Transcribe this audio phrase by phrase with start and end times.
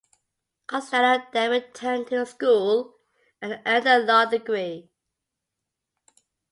[0.65, 2.95] Costello then returned to school
[3.39, 4.89] and earned a law degree.